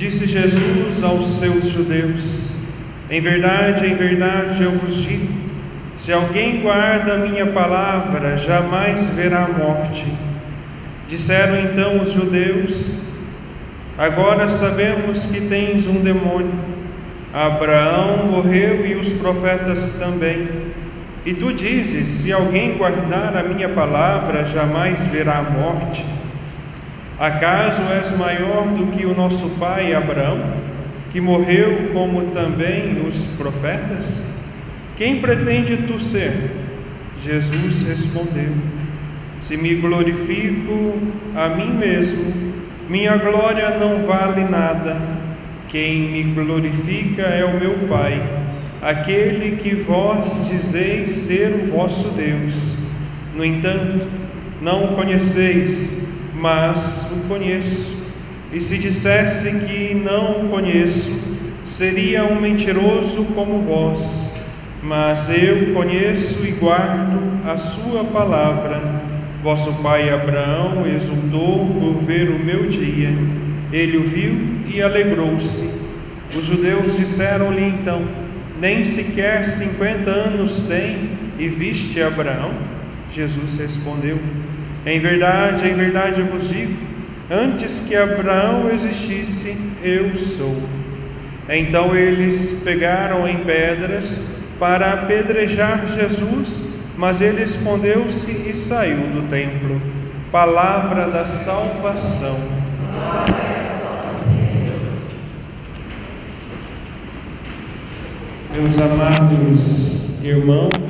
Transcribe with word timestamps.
disse 0.00 0.26
Jesus 0.26 1.02
aos 1.02 1.28
seus 1.38 1.68
judeus: 1.68 2.48
Em 3.10 3.20
verdade, 3.20 3.84
em 3.84 3.94
verdade 3.94 4.62
eu 4.62 4.70
vos 4.70 4.96
digo: 4.96 5.30
se 5.94 6.10
alguém 6.10 6.62
guarda 6.62 7.12
a 7.12 7.18
minha 7.18 7.44
palavra, 7.44 8.38
jamais 8.38 9.10
verá 9.10 9.44
a 9.44 9.48
morte. 9.48 10.06
Disseram 11.06 11.60
então 11.60 12.00
os 12.00 12.12
judeus: 12.12 13.02
Agora 13.98 14.48
sabemos 14.48 15.26
que 15.26 15.38
tens 15.38 15.86
um 15.86 16.00
demônio. 16.00 16.54
Abraão 17.34 18.26
morreu 18.26 18.86
e 18.86 18.94
os 18.94 19.12
profetas 19.12 19.90
também. 19.98 20.48
E 21.26 21.34
tu 21.34 21.52
dizes: 21.52 22.08
Se 22.08 22.32
alguém 22.32 22.78
guardar 22.78 23.36
a 23.36 23.42
minha 23.42 23.68
palavra, 23.68 24.46
jamais 24.46 25.06
verá 25.08 25.40
a 25.40 25.42
morte. 25.42 26.06
Acaso 27.20 27.82
és 28.00 28.16
maior 28.16 28.64
do 28.68 28.86
que 28.96 29.04
o 29.04 29.14
nosso 29.14 29.46
pai 29.58 29.92
Abraão, 29.92 30.40
que 31.12 31.20
morreu 31.20 31.90
como 31.92 32.22
também 32.28 33.06
os 33.06 33.26
profetas? 33.36 34.24
Quem 34.96 35.20
pretende 35.20 35.76
tu 35.86 36.00
ser? 36.00 36.32
Jesus 37.22 37.82
respondeu: 37.82 38.50
Se 39.38 39.54
me 39.54 39.74
glorifico 39.74 40.98
a 41.36 41.50
mim 41.50 41.74
mesmo, 41.74 42.24
minha 42.88 43.18
glória 43.18 43.68
não 43.78 44.02
vale 44.06 44.44
nada. 44.44 44.96
Quem 45.68 46.00
me 46.10 46.22
glorifica 46.22 47.20
é 47.20 47.44
o 47.44 47.60
meu 47.60 47.74
Pai, 47.86 48.18
aquele 48.80 49.58
que 49.58 49.74
vós 49.74 50.48
dizeis 50.48 51.12
ser 51.12 51.52
o 51.52 51.70
vosso 51.70 52.08
Deus. 52.08 52.78
No 53.36 53.44
entanto, 53.44 54.08
não 54.62 54.84
o 54.84 54.96
conheceis, 54.96 56.00
mas 56.40 57.06
o 57.12 57.28
conheço. 57.28 57.94
E 58.52 58.60
se 58.60 58.78
dissesse 58.78 59.50
que 59.60 59.94
não 59.94 60.44
o 60.44 60.48
conheço, 60.48 61.12
seria 61.64 62.24
um 62.24 62.40
mentiroso 62.40 63.24
como 63.34 63.60
vós. 63.60 64.32
Mas 64.82 65.28
eu 65.28 65.72
conheço 65.74 66.44
e 66.44 66.52
guardo 66.52 67.20
a 67.46 67.56
sua 67.58 68.02
palavra 68.04 68.80
Vosso 69.42 69.72
pai 69.82 70.10
Abraão 70.10 70.86
exultou 70.86 71.66
por 71.80 72.04
ver 72.04 72.28
o 72.28 72.38
meu 72.38 72.68
dia. 72.68 73.08
Ele 73.72 73.96
o 73.96 74.02
viu 74.02 74.34
e 74.68 74.82
alegrou-se. 74.82 75.70
Os 76.36 76.44
judeus 76.44 76.98
disseram-lhe 76.98 77.64
então: 77.64 78.02
Nem 78.60 78.84
sequer 78.84 79.46
cinquenta 79.46 80.10
anos 80.10 80.60
tem 80.62 81.08
e 81.38 81.48
viste 81.48 82.02
Abraão? 82.02 82.52
Jesus 83.14 83.56
respondeu: 83.56 84.18
Em 84.86 84.98
verdade, 84.98 85.68
em 85.68 85.74
verdade 85.74 86.20
eu 86.20 86.26
vos 86.26 86.48
digo: 86.48 86.76
antes 87.30 87.80
que 87.80 87.94
Abraão 87.94 88.70
existisse, 88.72 89.56
eu 89.82 90.16
sou. 90.16 90.56
Então 91.48 91.96
eles 91.96 92.52
pegaram 92.64 93.26
em 93.28 93.38
pedras 93.38 94.20
para 94.58 94.92
apedrejar 94.92 95.86
Jesus 95.94 96.62
mas 97.00 97.22
ele 97.22 97.42
escondeu-se 97.42 98.30
e 98.30 98.52
saiu 98.52 98.98
do 98.98 99.26
templo. 99.30 99.80
Palavra 100.30 101.08
da 101.08 101.24
salvação. 101.24 102.38
Meus 108.52 108.78
amados 108.78 110.22
irmãos 110.22 110.89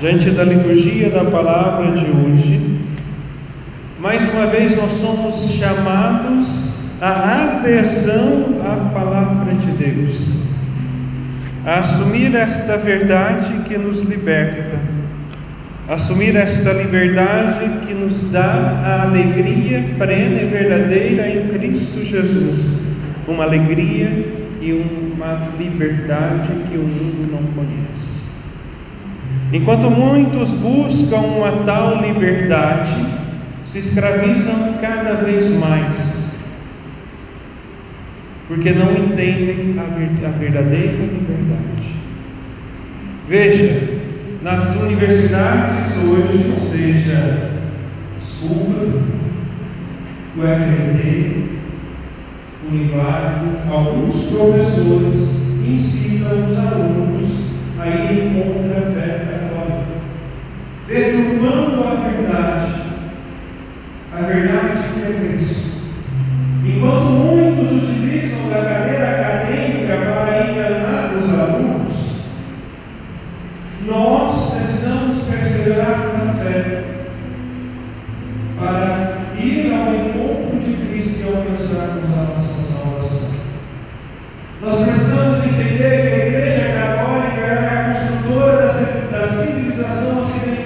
diante 0.00 0.30
da 0.30 0.44
liturgia 0.44 1.10
da 1.10 1.24
palavra 1.24 1.92
de 1.92 2.04
hoje, 2.04 2.80
mais 3.98 4.22
uma 4.32 4.46
vez 4.46 4.76
nós 4.76 4.92
somos 4.92 5.52
chamados 5.52 6.70
à 7.00 7.58
adesão 7.58 8.60
à 8.62 8.90
palavra 8.92 9.54
de 9.54 9.70
Deus 9.72 10.46
a 11.66 11.80
assumir 11.80 12.32
esta 12.36 12.76
verdade 12.76 13.64
que 13.64 13.76
nos 13.76 13.98
liberta, 14.02 14.78
assumir 15.88 16.36
esta 16.36 16.72
liberdade 16.72 17.84
que 17.84 17.92
nos 17.92 18.30
dá 18.30 18.44
a 18.84 19.02
alegria 19.02 19.84
plena 19.98 20.42
e 20.42 20.46
verdadeira 20.46 21.28
em 21.28 21.48
Cristo 21.48 22.04
Jesus, 22.04 22.72
uma 23.26 23.42
alegria 23.42 24.08
e 24.60 24.72
uma 24.72 25.48
liberdade 25.58 26.50
que 26.70 26.76
o 26.76 26.82
mundo 26.82 27.32
não 27.32 27.42
conhece. 27.54 28.22
Enquanto 29.56 29.90
muitos 29.90 30.52
buscam 30.52 31.16
uma 31.16 31.50
tal 31.64 32.02
liberdade, 32.02 32.94
se 33.64 33.78
escravizam 33.78 34.74
cada 34.82 35.14
vez 35.14 35.50
mais 35.50 36.26
porque 38.48 38.70
não 38.72 38.92
entendem 38.92 39.74
a 39.78 40.28
verdadeira 40.38 40.92
liberdade. 40.92 41.96
Veja, 43.26 43.98
nas 44.42 44.76
universidades 44.76 45.96
hoje, 46.04 46.54
seja 46.60 47.50
SUBA, 48.22 49.02
o 50.36 50.40
FMT, 50.42 51.44
o 52.62 52.74
Univago, 52.74 53.72
alguns 53.72 54.16
professores 54.26 55.46
ensinam 55.66 56.50
os 56.50 56.58
alunos 56.58 57.46
a 57.80 57.88
ir 57.88 58.32
contra 58.34 58.78
a 58.78 58.92
fé 58.92 59.35
deturpando 60.86 61.82
a 61.82 61.94
verdade, 61.94 62.72
a 64.12 64.20
verdade 64.22 64.94
que 64.94 65.02
é 65.02 65.36
Cristo. 65.36 65.66
Enquanto 66.64 67.06
muitos 67.10 67.72
utilizam 67.72 68.48
da 68.50 68.64
cadeira 68.64 69.10
acadêmica 69.10 69.96
para 69.96 70.50
enganar 70.50 71.14
os 71.16 71.28
alunos, 71.28 71.96
nós 73.86 74.54
precisamos 74.54 75.24
perseverar 75.24 75.98
na 76.24 76.34
fé 76.34 76.84
para 78.58 79.18
ir 79.38 79.72
ao 79.72 79.94
encontro 79.94 80.58
de 80.60 80.86
Cristo 80.86 81.20
e 81.20 81.28
alcançarmos 81.28 82.10
a 82.12 82.22
nossa 82.24 82.62
salvação. 82.62 83.30
Nós 84.62 84.78
precisamos 84.84 85.44
entender 85.44 86.00
que 86.00 86.14
a 86.14 86.26
Igreja 86.26 86.66
Católica 86.72 87.40
é 87.40 87.68
a 87.68 87.84
construtora 87.84 88.66
da 89.10 89.28
civilização 89.28 90.24
ocidental, 90.24 90.65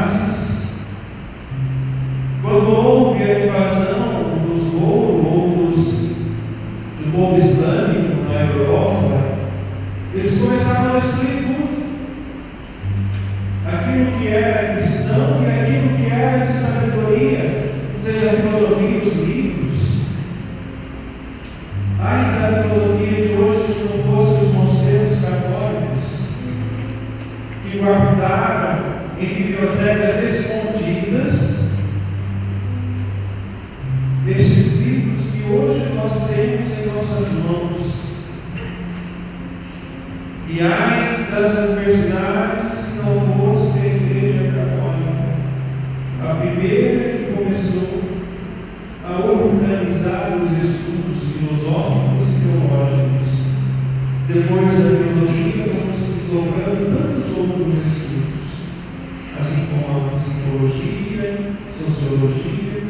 sociologia, 62.11 62.83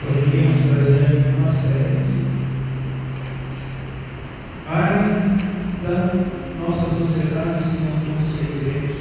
poderíamos 0.00 0.62
trazer 0.70 1.34
uma 1.36 1.52
série. 1.52 2.02
Ai 4.70 5.38
da 5.82 6.14
nossa 6.60 6.94
sociedade 6.94 7.64
se 7.64 7.78
não 7.82 7.96
fosse 7.98 8.44
igreja, 8.44 8.94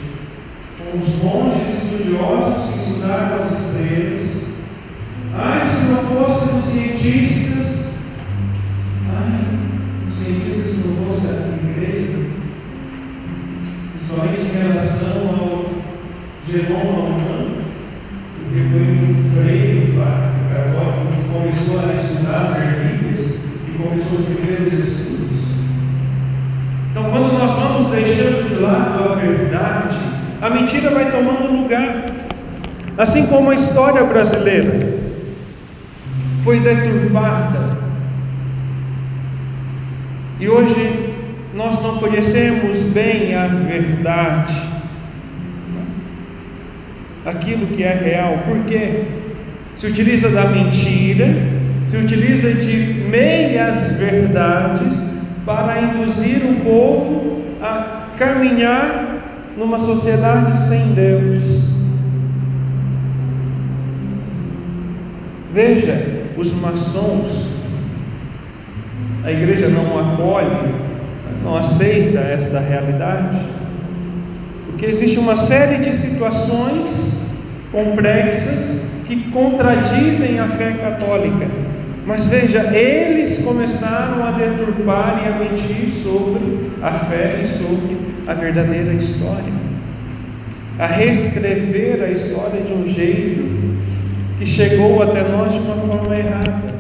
com 0.80 0.98
os 0.98 1.24
monges 1.24 1.84
estudiosos 1.84 2.70
que 2.70 2.80
estudaram 2.80 3.36
as 3.38 3.52
estrelas. 3.52 4.42
Ai, 5.34 5.68
se 5.70 5.82
não 5.92 6.04
fossem 6.06 6.62
cientistas, 6.64 7.98
ai, 9.14 9.46
os 10.08 10.14
cientistas 10.16 10.72
se 10.72 10.88
não 10.88 11.06
fosse 11.06 11.28
a 11.28 11.30
igreja, 11.70 12.18
principalmente 13.94 14.42
em 14.42 14.58
relação 14.58 15.30
ao 15.30 15.72
genoma 16.50 16.91
lado 28.62 29.12
a 29.12 29.16
verdade, 29.16 30.00
a 30.42 30.50
mentira 30.50 30.90
vai 30.92 31.12
tomando 31.12 31.52
lugar. 31.52 32.12
Assim 32.98 33.26
como 33.28 33.52
a 33.52 33.56
história 33.56 34.04
brasileira 34.04 35.02
foi 36.44 36.60
deturpada. 36.60 37.78
E 40.40 40.48
hoje 40.48 41.14
nós 41.56 41.82
não 41.82 41.98
conhecemos 41.98 42.84
bem 42.86 43.36
a 43.36 43.46
verdade, 43.48 44.54
aquilo 47.26 47.68
que 47.68 47.84
é 47.84 47.94
real, 47.94 48.40
porque 48.48 49.04
se 49.76 49.88
utiliza 49.88 50.30
da 50.30 50.46
mentira, 50.46 51.28
se 51.86 51.98
utiliza 51.98 52.54
de 52.54 53.06
meias 53.10 53.92
verdades 53.92 55.04
para 55.46 55.82
induzir 55.82 56.42
o 56.46 56.56
povo 56.64 57.42
a 57.62 58.08
caminhar 58.22 59.20
numa 59.58 59.80
sociedade 59.80 60.68
sem 60.68 60.94
Deus. 60.94 61.72
Veja, 65.52 66.22
os 66.38 66.54
maçons, 66.54 67.48
a 69.26 69.32
igreja 69.32 69.68
não 69.70 70.00
acolhe, 70.00 70.72
não 71.44 71.58
aceita 71.58 72.20
esta 72.20 72.60
realidade, 72.60 73.40
porque 74.68 74.86
existe 74.86 75.18
uma 75.18 75.36
série 75.36 75.78
de 75.78 75.96
situações 75.96 77.20
complexas 77.72 78.84
que 79.08 79.32
contradizem 79.32 80.40
a 80.40 80.48
fé 80.48 80.74
católica. 80.74 81.48
Mas 82.06 82.26
veja, 82.26 82.76
eles 82.76 83.38
começaram 83.38 84.26
a 84.26 84.32
deturpar 84.32 85.22
e 85.24 85.28
a 85.28 85.38
mentir 85.38 85.92
sobre 85.92 86.72
a 86.82 86.92
fé 87.06 87.42
e 87.44 87.48
sobre 87.48 87.98
a 88.28 88.34
verdadeira 88.34 88.94
história, 88.94 89.54
a 90.80 90.88
reescrever 90.88 92.04
a 92.04 92.10
história 92.10 92.62
de 92.62 92.74
um 92.74 92.88
jeito 92.88 93.42
que 94.40 94.46
chegou 94.48 95.04
até 95.04 95.22
nós 95.24 95.54
de 95.54 95.60
uma 95.60 95.76
forma 95.76 96.16
errada. 96.16 96.72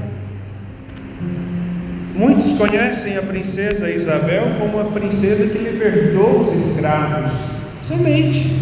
Muitos 2.16 2.54
conhecem 2.54 3.18
a 3.18 3.22
princesa 3.22 3.90
Isabel 3.90 4.44
como 4.60 4.80
a 4.80 4.86
princesa 4.86 5.46
que 5.48 5.58
libertou 5.58 6.42
os 6.42 6.68
escravos, 6.68 7.32
somente. 7.84 8.60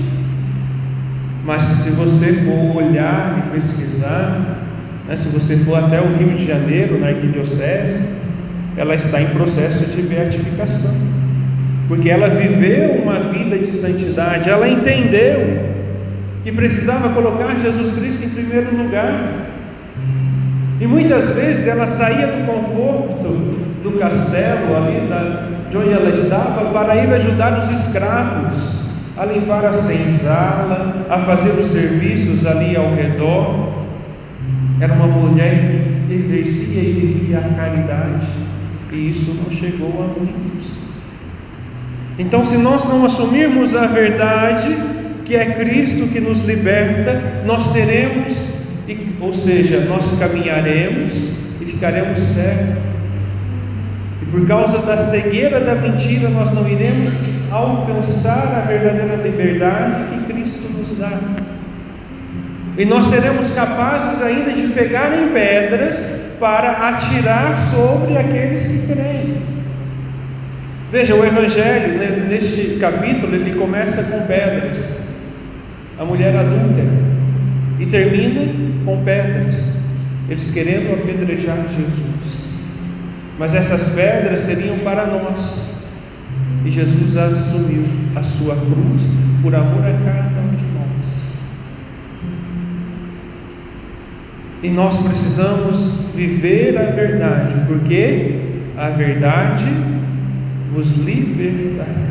Mas 1.46 1.64
se 1.64 1.90
você 1.92 2.34
for 2.34 2.84
olhar 2.84 3.48
e 3.48 3.52
pesquisar, 3.56 4.69
né, 5.10 5.18
se 5.18 5.28
você 5.30 5.58
for 5.58 5.76
até 5.76 6.00
o 6.00 6.08
Rio 6.18 6.36
de 6.36 6.46
Janeiro, 6.46 7.00
na 7.00 7.08
arquidiocese, 7.08 8.00
ela 8.78 8.94
está 8.94 9.20
em 9.20 9.28
processo 9.30 9.84
de 9.86 10.04
beatificação, 10.04 10.94
porque 11.88 12.10
ela 12.10 12.30
viveu 12.30 12.92
uma 13.02 13.20
vida 13.20 13.58
de 13.58 13.76
santidade, 13.76 14.50
ela 14.50 14.70
entendeu 14.70 15.68
que 16.44 16.52
precisava 16.52 17.10
colocar 17.10 17.58
Jesus 17.58 17.92
Cristo 17.92 18.24
em 18.24 18.30
primeiro 18.30 18.76
lugar. 18.76 19.48
E 20.80 20.86
muitas 20.86 21.32
vezes 21.32 21.66
ela 21.66 21.88
saía 21.88 22.28
do 22.28 22.46
conforto 22.46 23.28
do 23.84 24.00
castelo 24.00 24.76
ali 24.78 25.08
da, 25.10 25.48
de 25.70 25.78
onde 25.78 25.92
ela 25.92 26.10
estava 26.10 26.70
para 26.72 26.96
ir 26.96 27.14
ajudar 27.14 27.58
os 27.58 27.70
escravos 27.70 28.80
a 29.18 29.26
limpar 29.26 29.66
a 29.66 29.74
senzala, 29.74 31.06
a 31.10 31.20
fazer 31.20 31.50
os 31.50 31.66
serviços 31.66 32.46
ali 32.46 32.76
ao 32.76 32.94
redor. 32.94 33.79
Era 34.82 34.94
uma 34.94 35.08
mulher 35.08 35.84
que 36.08 36.14
exercia 36.14 36.82
e 36.82 36.94
vivia 36.94 37.40
a 37.40 37.54
caridade, 37.54 38.28
e 38.94 39.10
isso 39.10 39.34
não 39.34 39.52
chegou 39.52 39.90
a 40.02 40.20
muitos. 40.20 40.80
Então, 42.18 42.46
se 42.46 42.58
nós 42.58 42.86
não 42.86 43.06
assumirmos 43.06 43.76
a 43.76 43.88
verdade, 43.88 44.76
que 45.26 45.36
é 45.36 45.46
Cristo 45.54 46.08
que 46.08 46.20
nos 46.20 46.40
liberta, 46.40 47.22
nós 47.46 47.66
seremos, 47.66 48.54
ou 49.20 49.34
seja, 49.34 49.82
nós 49.82 50.12
caminharemos 50.18 51.32
e 51.62 51.66
ficaremos 51.66 52.20
cegos. 52.20 52.78
E 54.22 54.26
por 54.32 54.48
causa 54.48 54.80
da 54.80 54.98
cegueira 54.98 55.60
da 55.60 55.76
mentira, 55.76 56.30
nós 56.30 56.52
não 56.52 56.68
iremos 56.68 57.14
alcançar 57.52 58.64
a 58.64 58.68
verdadeira 58.68 59.16
liberdade 59.16 60.06
que 60.12 60.34
Cristo 60.34 60.68
nos 60.78 60.96
dá. 60.96 61.20
E 62.80 62.86
nós 62.86 63.08
seremos 63.08 63.50
capazes 63.52 64.22
ainda 64.22 64.54
de 64.54 64.68
pegar 64.70 65.12
em 65.14 65.34
pedras 65.34 66.10
para 66.40 66.88
atirar 66.88 67.58
sobre 67.58 68.18
aqueles 68.18 68.66
que 68.66 68.88
creem. 68.88 69.42
Veja, 70.90 71.14
o 71.14 71.26
Evangelho, 71.26 71.98
né, 71.98 72.08
neste 72.30 72.78
capítulo, 72.80 73.36
ele 73.36 73.60
começa 73.60 74.02
com 74.04 74.26
pedras 74.26 74.94
a 76.00 76.06
mulher 76.06 76.34
adúltera 76.34 76.88
e 77.80 77.86
termina 77.86 78.50
com 78.86 79.04
pedras, 79.04 79.70
eles 80.30 80.50
querendo 80.50 80.94
apedrejar 80.94 81.58
Jesus. 81.68 82.48
Mas 83.38 83.54
essas 83.54 83.90
pedras 83.90 84.40
seriam 84.40 84.78
para 84.80 85.06
nós, 85.06 85.70
e 86.64 86.72
Jesus 86.72 87.18
assumiu 87.18 87.84
a 88.16 88.24
sua 88.24 88.56
cruz 88.56 89.10
por 89.42 89.54
amor 89.54 89.84
a 89.86 89.92
cada 90.06 90.29
E 94.62 94.70
nós 94.70 95.00
precisamos 95.00 96.02
viver 96.14 96.78
a 96.78 96.92
verdade, 96.92 97.56
porque 97.68 98.40
a 98.78 98.90
verdade 98.90 99.66
vos 100.74 100.92
libertará. 100.92 102.10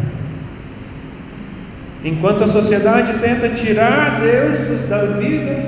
Enquanto 2.05 2.45
a 2.45 2.47
sociedade 2.47 3.19
tenta 3.21 3.51
tirar 3.51 4.21
Deus 4.21 4.81
da 4.89 5.05
vida 5.05 5.63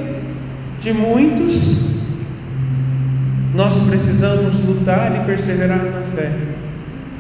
de 0.80 0.92
muitos, 0.92 1.76
nós 3.54 3.78
precisamos 3.80 4.60
lutar 4.60 5.14
e 5.20 5.26
perseverar 5.26 5.84
na 5.84 6.02
fé. 6.16 6.30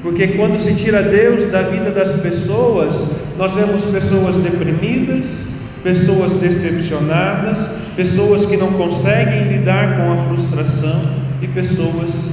Porque 0.02 0.28
quando 0.28 0.58
se 0.58 0.74
tira 0.74 1.02
Deus 1.02 1.46
da 1.48 1.62
vida 1.62 1.90
das 1.90 2.16
pessoas, 2.16 3.06
nós 3.36 3.54
vemos 3.54 3.84
pessoas 3.84 4.38
deprimidas, 4.38 5.46
pessoas 5.82 6.36
decepcionadas, 6.36 7.66
pessoas 7.96 8.46
que 8.46 8.56
não 8.56 8.72
conseguem 8.72 9.48
lidar 9.48 9.96
com 9.96 10.12
a 10.12 10.16
frustração 10.24 11.00
e 11.40 11.48
pessoas 11.48 12.32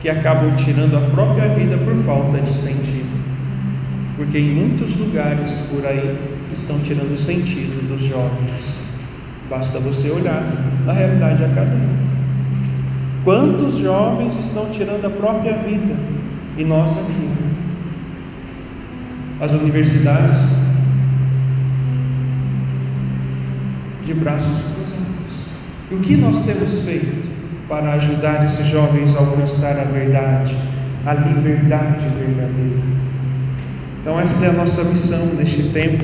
que 0.00 0.08
acabam 0.08 0.54
tirando 0.56 0.96
a 0.96 1.00
própria 1.10 1.48
vida 1.48 1.76
por 1.78 1.96
falta 2.04 2.38
de 2.38 2.54
sentido 2.54 3.08
porque 4.18 4.36
em 4.36 4.52
muitos 4.52 4.96
lugares 4.96 5.62
por 5.70 5.86
aí 5.86 6.18
estão 6.52 6.76
tirando 6.80 7.16
sentido 7.16 7.86
dos 7.88 8.02
jovens. 8.02 8.76
Basta 9.48 9.78
você 9.78 10.10
olhar 10.10 10.42
a 10.88 10.92
realidade 10.92 11.44
acadêmica. 11.44 12.08
Quantos 13.22 13.78
jovens 13.78 14.36
estão 14.36 14.68
tirando 14.70 15.04
a 15.04 15.10
própria 15.10 15.52
vida? 15.58 15.94
E 16.58 16.64
nós 16.64 16.98
aqui. 16.98 17.28
As 19.40 19.52
universidades 19.52 20.58
de 24.08 24.14
braços 24.14 24.62
cruzados. 24.62 24.96
E 25.90 25.94
o 25.94 25.98
que 25.98 26.16
nós 26.16 26.40
temos 26.40 26.78
feito 26.80 27.28
para 27.68 27.92
ajudar 27.92 28.42
esses 28.42 28.66
jovens 28.66 29.14
a 29.14 29.18
alcançar 29.18 29.78
a 29.78 29.84
verdade, 29.84 30.56
a 31.04 31.12
liberdade 31.12 32.08
verdadeira? 32.18 32.88
Então, 34.00 34.18
esta 34.18 34.46
é 34.46 34.48
a 34.48 34.52
nossa 34.54 34.82
missão 34.84 35.26
neste 35.34 35.62
tempo, 35.64 36.02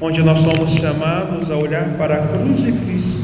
onde 0.00 0.22
nós 0.22 0.40
somos 0.40 0.70
chamados 0.70 1.50
a 1.50 1.56
olhar 1.56 1.84
para 1.98 2.14
a 2.14 2.26
cruz 2.28 2.62
de 2.62 2.72
Cristo, 2.72 3.22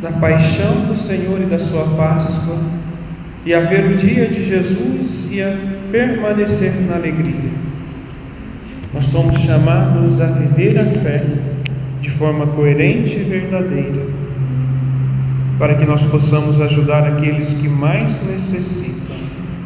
da 0.00 0.12
paixão 0.12 0.86
do 0.86 0.96
Senhor 0.96 1.40
e 1.40 1.46
da 1.46 1.58
Sua 1.58 1.84
Páscoa, 1.96 2.56
e 3.44 3.52
a 3.52 3.60
ver 3.60 3.86
o 3.86 3.96
dia 3.96 4.28
de 4.28 4.44
Jesus 4.46 5.26
e 5.28 5.42
a 5.42 5.56
permanecer 5.90 6.72
na 6.82 6.94
alegria. 6.94 7.50
Nós 8.94 9.06
somos 9.06 9.38
chamados 9.40 10.20
a 10.20 10.26
viver 10.26 10.78
a 10.78 10.84
fé 10.84 11.24
de 12.00 12.10
forma 12.10 12.46
coerente 12.46 13.18
e 13.18 13.22
verdadeira, 13.22 14.06
para 15.58 15.74
que 15.74 15.86
nós 15.86 16.04
possamos 16.04 16.60
ajudar 16.60 17.06
aqueles 17.06 17.54
que 17.54 17.68
mais 17.68 18.20
necessitam 18.20 19.01